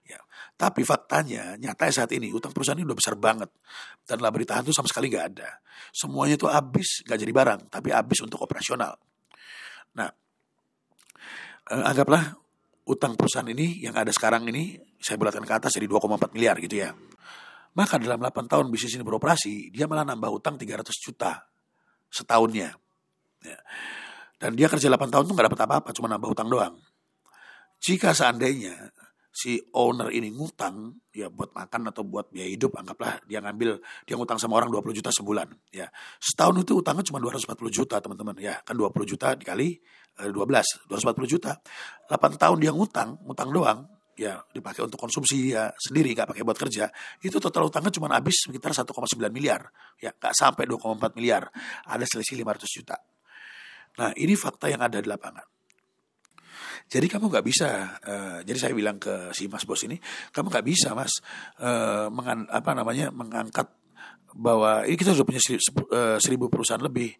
Ya, 0.05 0.21
tapi 0.53 0.85
faktanya 0.85 1.57
nyatanya 1.57 1.93
saat 2.03 2.11
ini 2.13 2.29
utang 2.29 2.53
perusahaan 2.53 2.77
ini 2.77 2.85
udah 2.85 2.97
besar 2.97 3.17
banget 3.17 3.49
dan 4.05 4.21
laba 4.21 4.37
ditahan 4.37 4.61
itu 4.61 4.69
sama 4.69 4.85
sekali 4.85 5.09
nggak 5.09 5.25
ada. 5.33 5.49
Semuanya 5.89 6.37
itu 6.37 6.45
habis 6.45 7.01
nggak 7.09 7.19
jadi 7.25 7.33
barang, 7.33 7.61
tapi 7.73 7.89
habis 7.89 8.21
untuk 8.21 8.37
operasional. 8.45 8.93
Nah, 9.97 10.13
uh, 11.73 11.83
anggaplah 11.89 12.37
utang 12.85 13.17
perusahaan 13.17 13.49
ini 13.49 13.81
yang 13.81 13.97
ada 13.97 14.13
sekarang 14.13 14.45
ini 14.45 14.77
saya 15.01 15.17
bulatkan 15.17 15.41
ke 15.41 15.53
atas 15.57 15.73
jadi 15.73 15.89
2,4 15.89 16.35
miliar 16.35 16.57
gitu 16.59 16.75
ya 16.81 16.91
Maka 17.77 18.01
dalam 18.01 18.19
8 18.19 18.49
tahun 18.49 18.65
bisnis 18.73 18.97
ini 18.97 19.05
beroperasi, 19.05 19.69
dia 19.69 19.85
malah 19.85 20.03
nambah 20.03 20.29
utang 20.33 20.57
300 20.57 20.89
juta 20.99 21.47
setahunnya. 22.09 22.73
Ya. 23.45 23.59
Dan 24.39 24.55
dia 24.55 24.71
kerja 24.71 24.87
8 24.87 25.11
tahun 25.11 25.23
tuh 25.27 25.35
gak 25.35 25.51
dapat 25.51 25.61
apa-apa, 25.67 25.89
cuma 25.91 26.07
nambah 26.07 26.31
utang 26.31 26.47
doang. 26.47 26.79
Jika 27.83 28.15
seandainya 28.15 28.91
si 29.29 29.61
owner 29.71 30.09
ini 30.11 30.33
ngutang 30.33 30.99
ya 31.13 31.29
buat 31.29 31.53
makan 31.53 31.93
atau 31.93 32.03
buat 32.03 32.33
biaya 32.33 32.49
hidup 32.49 32.75
anggaplah 32.75 33.21
dia 33.29 33.39
ngambil 33.39 33.77
dia 34.03 34.17
ngutang 34.17 34.41
sama 34.41 34.57
orang 34.59 34.67
20 34.73 34.99
juta 34.99 35.13
sebulan 35.13 35.47
ya. 35.71 35.87
Setahun 36.19 36.65
itu 36.65 36.81
utangnya 36.81 37.05
cuma 37.07 37.23
240 37.23 37.55
juta 37.71 37.95
teman-teman 38.01 38.35
ya. 38.41 38.59
Kan 38.65 38.75
20 38.75 38.91
juta 39.05 39.37
dikali 39.39 39.79
eh, 40.19 40.27
12 40.27 40.89
240 40.91 41.23
juta. 41.29 41.55
8 42.09 42.41
tahun 42.41 42.57
dia 42.59 42.71
ngutang 42.75 43.21
ngutang 43.23 43.49
doang 43.53 43.79
ya 44.19 44.43
dipakai 44.51 44.83
untuk 44.83 44.99
konsumsi 44.99 45.55
ya 45.55 45.71
sendiri 45.79 46.11
nggak 46.11 46.35
pakai 46.35 46.43
buat 46.43 46.59
kerja 46.59 46.91
itu 47.23 47.39
total 47.39 47.71
utangnya 47.71 47.95
cuma 47.95 48.11
habis 48.11 48.43
sekitar 48.43 48.75
1,9 48.75 48.91
miliar 49.31 49.71
ya. 50.03 50.11
Nggak 50.11 50.33
sampai 50.35 50.67
2,4 50.67 51.15
miliar 51.15 51.47
ada 51.87 52.03
selisih 52.03 52.43
500 52.43 52.65
juta 52.67 52.97
nah 53.99 54.15
ini 54.15 54.39
fakta 54.39 54.71
yang 54.71 54.79
ada 54.79 55.03
di 55.03 55.07
lapangan. 55.11 55.43
Jadi 56.89 57.05
kamu 57.05 57.29
nggak 57.29 57.45
bisa. 57.45 58.01
Uh, 58.01 58.39
jadi 58.41 58.57
saya 58.57 58.73
bilang 58.73 58.97
ke 58.97 59.29
si 59.35 59.45
Mas 59.45 59.61
Bos 59.67 59.85
ini, 59.85 60.01
kamu 60.33 60.49
nggak 60.49 60.65
bisa 60.65 60.97
Mas 60.97 61.21
uh, 61.61 62.09
mengan, 62.09 62.49
apa 62.49 62.71
namanya 62.73 63.13
mengangkat 63.13 63.69
bahwa 64.33 64.85
ini 64.85 64.93
kita 64.93 65.17
sudah 65.17 65.25
punya 65.25 65.41
eh, 65.41 66.21
seribu 66.21 66.53
perusahaan 66.53 66.85
lebih 66.85 67.17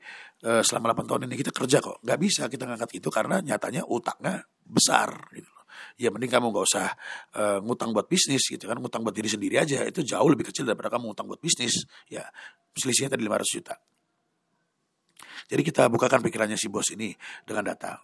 selama 0.62 0.94
8 0.94 1.10
tahun 1.10 1.22
ini 1.26 1.42
kita 1.42 1.50
kerja 1.50 1.82
kok. 1.82 2.06
Nggak 2.06 2.20
bisa 2.22 2.46
kita 2.46 2.70
ngangkat 2.70 3.02
itu 3.02 3.10
karena 3.10 3.42
nyatanya 3.42 3.82
utangnya 3.90 4.46
besar 4.62 5.10
gitu 5.34 5.50
ya 6.00 6.14
mending 6.14 6.32
kamu 6.32 6.54
nggak 6.54 6.66
usah 6.70 6.88
uh, 7.36 7.60
ngutang 7.66 7.92
buat 7.92 8.06
bisnis 8.06 8.46
gitu 8.46 8.70
kan. 8.70 8.78
Ngutang 8.78 9.02
buat 9.02 9.18
diri 9.18 9.26
sendiri 9.26 9.58
aja 9.58 9.84
itu 9.90 10.06
jauh 10.06 10.30
lebih 10.30 10.54
kecil 10.54 10.70
daripada 10.70 10.94
kamu 10.94 11.12
ngutang 11.12 11.28
buat 11.28 11.42
bisnis 11.42 11.84
ya. 12.08 12.24
Selisihnya 12.78 13.18
tadi 13.18 13.26
500 13.26 13.58
juta 13.58 13.74
jadi 15.48 15.62
kita 15.64 15.88
bukakan 15.88 16.20
pikirannya 16.26 16.60
si 16.60 16.68
bos 16.68 16.92
ini 16.92 17.16
dengan 17.48 17.72
data 17.72 18.02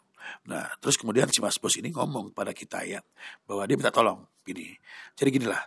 Nah, 0.49 0.65
terus 0.81 0.97
kemudian 0.97 1.29
si 1.29 1.39
Mas 1.41 1.57
Bos 1.61 1.75
ini 1.77 1.93
ngomong 1.93 2.33
pada 2.33 2.53
kita 2.53 2.85
ya 2.85 3.01
bahwa 3.45 3.65
dia 3.65 3.75
minta 3.77 3.93
tolong 3.93 4.25
gini. 4.45 4.73
Jadi 5.13 5.29
ginilah, 5.29 5.61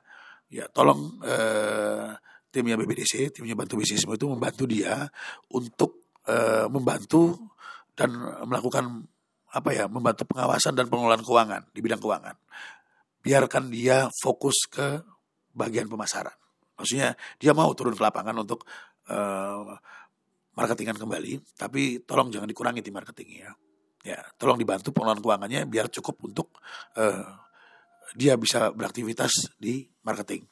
ya 0.50 0.66
tolong 0.70 1.18
eh, 1.22 2.10
timnya 2.50 2.78
BBDC, 2.78 3.34
timnya 3.34 3.54
Bantu 3.54 3.78
Bisnisme 3.78 4.14
itu 4.14 4.26
membantu 4.26 4.64
dia 4.66 5.06
untuk 5.54 6.14
eh, 6.26 6.66
membantu 6.70 7.54
dan 7.94 8.14
melakukan 8.46 9.06
apa 9.48 9.70
ya, 9.72 9.84
membantu 9.88 10.28
pengawasan 10.28 10.76
dan 10.76 10.86
pengelolaan 10.92 11.24
keuangan 11.24 11.62
di 11.72 11.80
bidang 11.82 12.02
keuangan. 12.02 12.36
Biarkan 13.24 13.72
dia 13.72 14.06
fokus 14.22 14.68
ke 14.70 15.02
bagian 15.56 15.90
pemasaran. 15.90 16.34
Maksudnya 16.78 17.18
dia 17.42 17.50
mau 17.50 17.66
turun 17.74 17.98
ke 17.98 18.02
lapangan 18.04 18.38
untuk 18.38 18.62
uh, 19.10 19.74
marketingan 20.58 20.98
kembali, 20.98 21.54
tapi 21.54 22.02
tolong 22.02 22.34
jangan 22.34 22.50
dikurangi 22.50 22.82
tim 22.82 22.90
marketingnya. 22.90 23.54
Ya, 24.02 24.18
tolong 24.34 24.58
dibantu 24.58 24.90
pengelolaan 24.90 25.22
keuangannya 25.22 25.70
biar 25.70 25.86
cukup 25.86 26.18
untuk 26.26 26.58
uh, 26.98 27.30
dia 28.18 28.34
bisa 28.34 28.74
beraktivitas 28.74 29.54
di 29.54 29.86
marketing. 30.02 30.42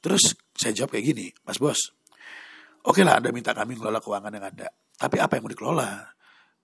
Terus 0.00 0.32
saya 0.56 0.72
jawab 0.72 0.96
kayak 0.96 1.04
gini, 1.12 1.26
Mas 1.44 1.60
Bos. 1.60 1.92
Oke 2.88 3.04
lah, 3.04 3.20
Anda 3.20 3.28
minta 3.36 3.52
kami 3.52 3.76
mengelola 3.76 4.00
keuangan 4.00 4.32
yang 4.32 4.46
ada. 4.48 4.72
Tapi 4.96 5.20
apa 5.20 5.36
yang 5.36 5.44
mau 5.44 5.52
dikelola? 5.52 5.90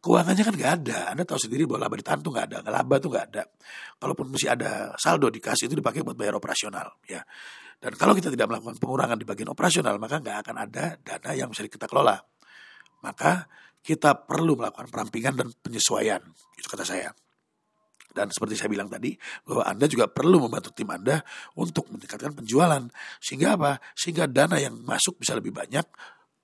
Keuangannya 0.00 0.44
kan 0.44 0.54
nggak 0.56 0.72
ada. 0.80 0.98
Anda 1.12 1.22
tahu 1.28 1.40
sendiri 1.40 1.68
bahwa 1.68 1.88
laba 1.88 1.96
ditahan 2.00 2.20
tuh 2.24 2.32
nggak 2.32 2.46
ada. 2.48 2.58
Laba 2.64 2.94
tuh 2.96 3.10
nggak 3.12 3.26
ada. 3.32 3.42
Kalaupun 4.00 4.32
mesti 4.32 4.48
ada 4.48 4.96
saldo 4.96 5.28
di 5.28 5.40
kas 5.44 5.68
itu 5.68 5.76
dipakai 5.76 6.00
buat 6.00 6.16
bayar 6.16 6.40
operasional. 6.40 7.00
ya. 7.04 7.20
Dan 7.76 7.92
kalau 8.00 8.16
kita 8.16 8.32
tidak 8.32 8.48
melakukan 8.48 8.80
pengurangan 8.80 9.20
di 9.20 9.26
bagian 9.28 9.52
operasional, 9.52 10.00
maka 10.00 10.16
nggak 10.24 10.36
akan 10.48 10.56
ada 10.64 10.84
dana 10.96 11.30
yang 11.36 11.52
bisa 11.52 11.68
kita 11.68 11.84
kelola. 11.84 12.16
Maka 13.04 13.48
kita 13.84 14.26
perlu 14.26 14.58
melakukan 14.58 14.90
perampingan 14.90 15.34
dan 15.38 15.48
penyesuaian. 15.62 16.22
Itu 16.58 16.66
kata 16.66 16.82
saya. 16.82 17.10
Dan 18.16 18.32
seperti 18.32 18.56
saya 18.56 18.72
bilang 18.72 18.88
tadi, 18.88 19.12
bahwa 19.44 19.68
Anda 19.68 19.84
juga 19.84 20.08
perlu 20.08 20.40
membantu 20.40 20.72
tim 20.72 20.88
Anda 20.88 21.20
untuk 21.52 21.92
meningkatkan 21.92 22.32
penjualan. 22.32 22.88
Sehingga 23.20 23.60
apa? 23.60 23.76
Sehingga 23.92 24.24
dana 24.24 24.56
yang 24.56 24.80
masuk 24.80 25.20
bisa 25.20 25.36
lebih 25.36 25.52
banyak 25.52 25.84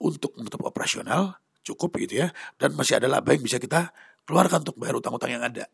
untuk 0.04 0.36
menutup 0.36 0.68
operasional, 0.68 1.40
cukup 1.64 1.96
gitu 1.96 2.22
ya. 2.22 2.28
Dan 2.60 2.76
masih 2.76 3.00
ada 3.00 3.08
laba 3.08 3.32
yang 3.32 3.40
bisa 3.40 3.56
kita 3.56 3.88
keluarkan 4.28 4.68
untuk 4.68 4.76
bayar 4.76 5.00
utang-utang 5.00 5.32
yang 5.32 5.42
ada. 5.42 5.64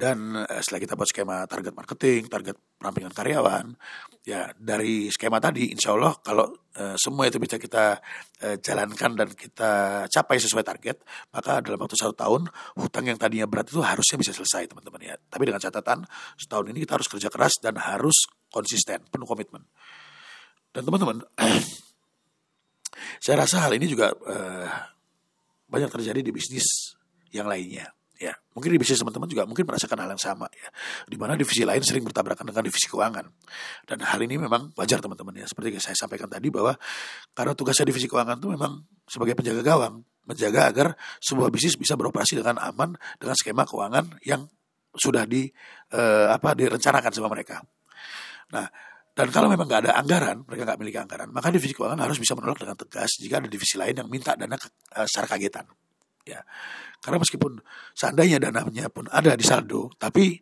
Dan 0.00 0.32
eh, 0.32 0.60
setelah 0.64 0.80
kita 0.80 0.96
buat 0.96 1.08
skema 1.12 1.44
target 1.44 1.76
marketing, 1.76 2.32
target 2.32 2.56
perampingan 2.80 3.12
karyawan, 3.12 3.76
ya 4.24 4.48
dari 4.56 5.12
skema 5.12 5.36
tadi, 5.36 5.68
insya 5.68 5.92
Allah 5.92 6.16
kalau 6.24 6.48
e, 6.72 6.96
semua 6.96 7.28
itu 7.28 7.36
bisa 7.36 7.60
kita 7.60 8.00
e, 8.40 8.56
jalankan 8.56 9.12
dan 9.12 9.28
kita 9.36 10.04
capai 10.08 10.40
sesuai 10.40 10.64
target, 10.64 11.04
maka 11.28 11.60
dalam 11.60 11.76
waktu 11.76 12.00
satu 12.00 12.16
tahun 12.16 12.48
hutang 12.80 13.04
yang 13.12 13.20
tadinya 13.20 13.44
berat 13.44 13.68
itu 13.68 13.84
harusnya 13.84 14.16
bisa 14.16 14.32
selesai 14.32 14.72
teman-teman 14.72 15.12
ya. 15.12 15.14
Tapi 15.20 15.44
dengan 15.44 15.60
catatan 15.60 16.08
setahun 16.40 16.72
ini 16.72 16.88
kita 16.88 16.96
harus 16.96 17.08
kerja 17.12 17.28
keras 17.28 17.60
dan 17.60 17.76
harus 17.76 18.16
konsisten, 18.48 19.04
penuh 19.12 19.28
komitmen. 19.28 19.68
Dan 20.72 20.88
teman-teman, 20.88 21.20
saya 23.24 23.44
rasa 23.44 23.68
hal 23.68 23.76
ini 23.76 23.84
juga 23.84 24.08
e, 24.24 24.36
banyak 25.68 25.92
terjadi 25.92 26.24
di 26.24 26.32
bisnis 26.32 26.96
yang 27.28 27.44
lainnya 27.44 27.92
ya. 28.20 28.36
Mungkin 28.52 28.76
di 28.76 28.78
bisnis 28.78 29.00
teman-teman 29.00 29.26
juga 29.26 29.48
mungkin 29.48 29.64
merasakan 29.64 30.04
hal 30.04 30.12
yang 30.12 30.20
sama 30.20 30.46
ya. 30.52 30.68
Di 31.08 31.16
mana 31.16 31.34
divisi 31.34 31.64
lain 31.64 31.80
sering 31.80 32.04
bertabrakan 32.04 32.44
dengan 32.44 32.62
divisi 32.62 32.86
keuangan. 32.92 33.24
Dan 33.88 34.04
hal 34.04 34.20
ini 34.20 34.36
memang 34.36 34.76
wajar 34.76 35.00
teman-teman 35.00 35.40
ya. 35.40 35.46
Seperti 35.48 35.72
yang 35.72 35.82
saya 35.82 35.96
sampaikan 35.96 36.28
tadi 36.28 36.52
bahwa 36.52 36.76
karena 37.32 37.56
tugasnya 37.56 37.88
divisi 37.88 38.06
keuangan 38.06 38.36
itu 38.36 38.48
memang 38.52 38.84
sebagai 39.08 39.32
penjaga 39.32 39.64
gawang 39.64 40.04
menjaga 40.28 40.70
agar 40.70 40.88
sebuah 41.18 41.50
bisnis 41.50 41.74
bisa 41.74 41.98
beroperasi 41.98 42.38
dengan 42.38 42.60
aman 42.60 42.94
dengan 43.18 43.34
skema 43.34 43.66
keuangan 43.66 44.20
yang 44.22 44.46
sudah 44.94 45.26
di 45.26 45.50
eh, 45.90 46.26
apa 46.28 46.54
direncanakan 46.54 47.10
sama 47.10 47.32
mereka. 47.32 47.64
Nah 48.54 48.68
dan 49.10 49.28
kalau 49.34 49.50
memang 49.50 49.66
nggak 49.66 49.90
ada 49.90 49.92
anggaran, 49.98 50.46
mereka 50.46 50.62
nggak 50.70 50.78
memiliki 50.78 50.98
anggaran, 51.02 51.28
maka 51.34 51.50
divisi 51.50 51.74
keuangan 51.74 51.98
harus 51.98 52.16
bisa 52.16 52.38
menolak 52.38 52.62
dengan 52.62 52.78
tegas 52.78 53.18
jika 53.18 53.42
ada 53.42 53.50
divisi 53.50 53.74
lain 53.74 53.92
yang 54.00 54.08
minta 54.08 54.38
dana 54.38 54.54
ke, 54.54 54.70
uh, 54.96 55.04
secara 55.04 55.36
kagetan. 55.36 55.66
Ya, 56.28 56.44
karena 57.00 57.16
meskipun 57.16 57.58
seandainya 57.96 58.36
dananya 58.36 58.92
pun 58.92 59.08
ada 59.08 59.32
di 59.32 59.44
saldo, 59.44 59.88
tapi 59.96 60.36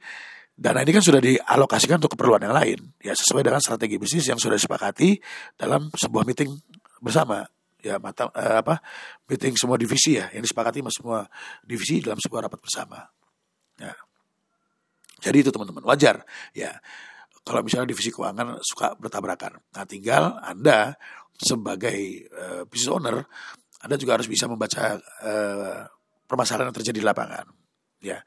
dana 0.59 0.83
ini 0.83 0.91
kan 0.91 1.05
sudah 1.07 1.23
dialokasikan 1.23 2.03
untuk 2.03 2.19
keperluan 2.19 2.43
yang 2.43 2.55
lain, 2.55 2.79
ya 2.99 3.15
sesuai 3.15 3.47
dengan 3.47 3.63
strategi 3.63 3.95
bisnis 3.95 4.27
yang 4.27 4.43
sudah 4.43 4.59
disepakati 4.59 5.23
dalam 5.55 5.87
sebuah 5.95 6.27
meeting 6.27 6.51
bersama, 6.99 7.47
ya 7.79 8.03
mata 8.03 8.27
eh, 8.35 8.59
apa 8.59 8.83
meeting 9.31 9.55
semua 9.55 9.79
divisi 9.79 10.19
ya 10.19 10.27
yang 10.35 10.43
disepakati 10.43 10.83
mas 10.83 10.99
semua 10.99 11.23
divisi 11.63 12.03
dalam 12.03 12.19
sebuah 12.19 12.51
rapat 12.51 12.59
bersama. 12.59 13.07
Ya. 13.79 13.95
Jadi 15.23 15.47
itu 15.47 15.51
teman-teman 15.55 15.87
wajar, 15.87 16.27
ya 16.55 16.75
kalau 17.47 17.63
misalnya 17.63 17.95
divisi 17.95 18.11
keuangan 18.11 18.59
suka 18.61 18.99
bertabrakan. 18.99 19.63
Nah 19.73 19.85
tinggal 19.87 20.43
anda 20.43 20.99
sebagai 21.39 22.29
uh, 22.35 22.63
business 22.67 22.91
owner, 22.91 23.17
anda 23.79 23.95
juga 23.95 24.19
harus 24.19 24.27
bisa 24.27 24.51
membaca 24.51 24.99
uh, 25.23 25.87
permasalahan 26.29 26.69
yang 26.71 26.77
terjadi 26.77 26.99
di 27.01 27.07
lapangan. 27.09 27.47
Ya, 28.05 28.21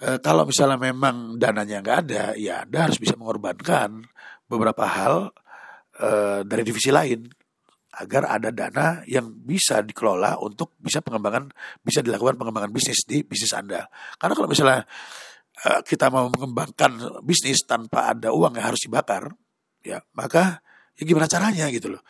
e, 0.00 0.16
kalau 0.22 0.48
misalnya 0.48 0.78
memang 0.80 1.36
dananya 1.36 1.82
nggak 1.84 1.98
ada, 2.06 2.24
ya 2.38 2.64
Anda 2.64 2.88
harus 2.88 2.96
bisa 2.96 3.18
mengorbankan 3.18 4.06
beberapa 4.46 4.86
hal 4.86 5.34
e, 5.98 6.08
dari 6.46 6.62
divisi 6.64 6.88
lain 6.88 7.28
agar 7.90 8.38
ada 8.38 8.54
dana 8.54 9.02
yang 9.04 9.26
bisa 9.34 9.82
dikelola 9.82 10.38
untuk 10.38 10.78
bisa 10.78 11.02
pengembangan 11.02 11.50
bisa 11.82 12.00
dilakukan 12.00 12.38
pengembangan 12.38 12.70
bisnis 12.70 13.02
di 13.04 13.26
bisnis 13.26 13.52
Anda. 13.52 13.84
Karena 14.16 14.32
kalau 14.38 14.48
misalnya 14.48 14.80
e, 15.60 15.68
kita 15.84 16.08
mau 16.08 16.30
mengembangkan 16.32 17.20
bisnis 17.20 17.66
tanpa 17.68 18.16
ada 18.16 18.32
uang 18.32 18.56
yang 18.56 18.72
harus 18.72 18.80
dibakar, 18.86 19.28
ya 19.84 20.00
maka 20.16 20.64
ya 20.96 21.02
gimana 21.04 21.28
caranya 21.28 21.68
gitu 21.68 21.92
loh 21.92 22.02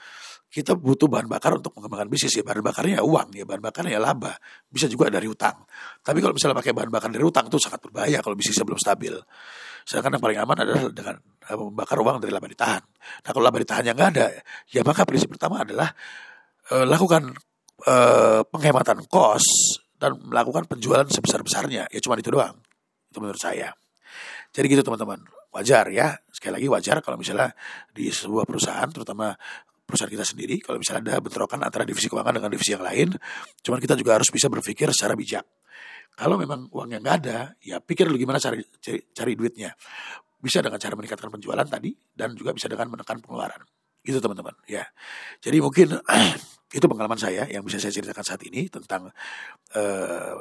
kita 0.50 0.75
butuh 0.75 1.07
bahan 1.07 1.30
bakar 1.30 1.54
untuk 1.62 1.78
mengembangkan 1.78 2.11
bisnis 2.11 2.35
ya. 2.35 2.42
Bahan 2.42 2.61
bakarnya 2.61 2.95
ya 2.99 3.04
uang 3.07 3.30
ya 3.38 3.47
bahan 3.47 3.62
bakarnya 3.62 3.97
ya 3.97 4.02
laba. 4.02 4.35
Bisa 4.66 4.90
juga 4.90 5.07
dari 5.07 5.30
utang 5.30 5.62
tapi 6.02 6.19
kalau 6.19 6.35
misalnya 6.35 6.59
pakai 6.59 6.75
bahan 6.75 6.90
bakar 6.90 7.09
dari 7.14 7.23
utang 7.23 7.47
itu 7.47 7.57
sangat 7.62 7.80
berbahaya 7.80 8.19
kalau 8.19 8.35
bisnisnya 8.35 8.66
belum 8.66 8.80
stabil. 8.83 9.14
Sedangkan 9.87 10.19
yang 10.19 10.23
paling 10.23 10.38
aman 10.42 10.57
adalah 10.66 10.83
dengan 10.90 11.16
eh, 11.23 11.57
membakar 11.57 11.97
uang 12.02 12.19
dari 12.19 12.33
laba 12.35 12.50
ditahan. 12.50 12.83
Nah 13.23 13.30
kalau 13.30 13.45
laba 13.47 13.59
ditahan 13.62 13.85
yang 13.87 13.97
nggak 13.97 14.11
ada 14.19 14.26
ya 14.75 14.83
maka 14.83 15.07
prinsip 15.07 15.30
pertama 15.30 15.62
adalah 15.62 15.88
uh, 16.75 16.85
lakukan 16.85 17.30
uh, 17.87 18.42
penghematan 18.50 19.07
kos 19.07 19.47
dan 19.97 20.19
melakukan 20.19 20.66
penjualan 20.66 21.07
sebesar 21.07 21.45
besarnya 21.45 21.87
ya 21.92 22.00
cuma 22.02 22.19
itu 22.19 22.33
doang 22.35 22.59
itu 23.11 23.19
menurut 23.19 23.38
saya. 23.38 23.75
Jadi 24.50 24.66
gitu 24.71 24.83
teman-teman. 24.83 25.23
Wajar 25.50 25.90
ya. 25.90 26.14
Sekali 26.30 26.62
lagi 26.62 26.66
wajar 26.71 26.97
kalau 27.02 27.19
misalnya 27.19 27.50
di 27.90 28.07
sebuah 28.11 28.47
perusahaan 28.47 28.87
terutama 28.87 29.35
perusahaan 29.90 30.14
kita 30.14 30.26
sendiri 30.26 30.62
kalau 30.62 30.78
misalnya 30.78 31.02
ada 31.11 31.14
bentrokan 31.18 31.61
antara 31.61 31.82
divisi 31.82 32.06
keuangan 32.06 32.38
dengan 32.38 32.50
divisi 32.50 32.70
yang 32.73 32.87
lain 32.87 33.12
cuman 33.61 33.78
kita 33.82 33.94
juga 33.99 34.16
harus 34.16 34.30
bisa 34.30 34.47
berpikir 34.47 34.88
secara 34.94 35.18
bijak 35.18 35.44
kalau 36.14 36.38
memang 36.38 36.70
uangnya 36.70 36.99
nggak 37.02 37.16
ada 37.26 37.38
ya 37.61 37.82
pikir 37.82 38.06
dulu 38.06 38.18
gimana 38.18 38.38
cari, 38.38 38.62
cari 38.78 39.00
cari 39.11 39.32
duitnya 39.35 39.75
bisa 40.40 40.64
dengan 40.64 40.80
cara 40.80 40.97
meningkatkan 40.97 41.28
penjualan 41.28 41.68
tadi 41.68 41.92
dan 42.16 42.32
juga 42.32 42.56
bisa 42.56 42.66
dengan 42.66 42.88
menekan 42.88 43.20
pengeluaran. 43.20 43.61
Gitu 44.00 44.16
teman-teman 44.16 44.56
ya. 44.64 44.88
Jadi 45.44 45.61
mungkin 45.61 46.00
itu 46.76 46.87
pengalaman 46.88 47.20
saya 47.20 47.44
yang 47.52 47.61
bisa 47.61 47.76
saya 47.76 47.92
ceritakan 47.92 48.25
saat 48.25 48.40
ini 48.49 48.73
tentang 48.73 49.12
uh, 49.76 50.35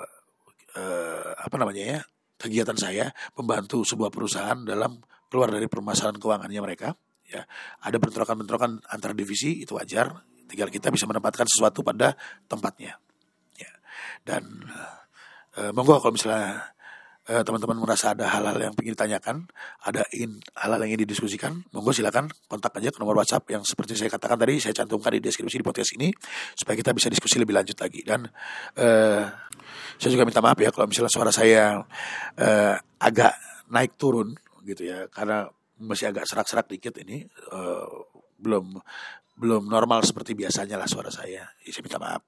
uh, 0.79 1.29
apa 1.35 1.55
namanya 1.59 1.83
ya 1.83 1.99
kegiatan 2.39 2.79
saya 2.79 3.11
membantu 3.35 3.83
sebuah 3.83 4.07
perusahaan 4.07 4.55
dalam 4.63 5.03
keluar 5.27 5.51
dari 5.51 5.67
permasalahan 5.67 6.15
keuangannya 6.15 6.61
mereka 6.63 6.95
ya 7.29 7.45
ada 7.85 7.97
bentrokan-bentrokan 8.01 8.81
antar 8.89 9.13
divisi 9.13 9.61
itu 9.61 9.77
wajar. 9.77 10.25
Tinggal 10.49 10.73
kita 10.73 10.89
bisa 10.89 11.05
menempatkan 11.05 11.45
sesuatu 11.45 11.85
pada 11.85 12.17
tempatnya. 12.49 12.97
Ya 13.53 13.71
dan 14.25 14.65
uh, 15.57 15.71
monggo 15.73 16.01
kalau 16.01 16.13
misalnya 16.13 16.73
uh, 17.29 17.43
teman-teman 17.45 17.77
merasa 17.77 18.17
ada 18.17 18.25
hal-hal 18.29 18.57
yang 18.57 18.73
ingin 18.81 18.93
ditanyakan 18.97 19.45
ada 19.85 20.05
in 20.17 20.41
hal-hal 20.57 20.81
yang 20.85 20.93
ingin 20.93 21.05
didiskusikan 21.05 21.53
monggo 21.73 21.93
silakan 21.93 22.29
kontak 22.49 22.73
aja 22.81 22.89
ke 22.89 22.97
nomor 22.97 23.21
WhatsApp 23.21 23.45
yang 23.53 23.61
seperti 23.61 23.93
saya 23.93 24.09
katakan 24.09 24.37
tadi 24.41 24.57
saya 24.57 24.73
cantumkan 24.73 25.13
di 25.17 25.21
deskripsi 25.21 25.61
di 25.61 25.65
podcast 25.65 25.91
ini 25.95 26.09
supaya 26.57 26.75
kita 26.75 26.91
bisa 26.93 27.07
diskusi 27.09 27.37
lebih 27.37 27.55
lanjut 27.55 27.77
lagi. 27.77 28.01
Dan 28.01 28.25
uh, 28.77 29.23
saya 29.99 30.11
juga 30.11 30.25
minta 30.25 30.41
maaf 30.41 30.57
ya 30.57 30.73
kalau 30.73 30.87
misalnya 30.89 31.11
suara 31.11 31.31
saya 31.33 31.81
uh, 32.39 32.75
agak 32.99 33.33
naik 33.69 33.95
turun 34.01 34.33
gitu 34.65 34.85
ya 34.89 35.05
karena 35.09 35.45
masih 35.79 36.11
agak 36.11 36.27
serak-serak 36.27 36.67
dikit 36.67 36.99
ini 36.99 37.23
uh, 37.51 37.87
belum 38.39 38.79
belum 39.39 39.71
normal 39.71 40.03
seperti 40.03 40.35
biasanya 40.35 40.75
lah 40.75 40.83
suara 40.83 41.07
saya. 41.07 41.47
Ya, 41.47 41.69
saya 41.71 41.83
minta 41.87 41.95
maaf. 41.95 42.27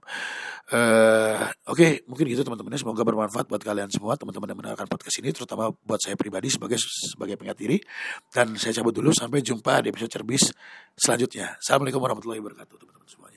Uh, 0.72 1.44
Oke, 1.68 1.76
okay, 1.76 1.92
mungkin 2.08 2.24
gitu 2.32 2.48
teman-teman. 2.48 2.72
Semoga 2.80 3.04
bermanfaat 3.04 3.52
buat 3.52 3.60
kalian 3.60 3.92
semua, 3.92 4.16
teman-teman 4.16 4.48
yang 4.48 4.60
mendengarkan 4.64 4.88
podcast 4.88 5.20
ini, 5.20 5.36
terutama 5.36 5.76
buat 5.84 6.00
saya 6.00 6.16
pribadi 6.16 6.48
sebagai 6.48 6.80
sebagai 6.80 7.36
pengat 7.36 7.60
diri. 7.60 7.78
Dan 8.32 8.56
saya 8.56 8.80
cabut 8.80 8.96
dulu 8.96 9.12
sampai 9.12 9.44
jumpa 9.44 9.84
di 9.84 9.92
episode 9.92 10.08
cerbis 10.08 10.56
selanjutnya. 10.96 11.60
Assalamualaikum 11.60 12.00
warahmatullahi 12.00 12.40
wabarakatuh, 12.40 12.76
teman-teman 12.80 13.08
semuanya. 13.12 13.31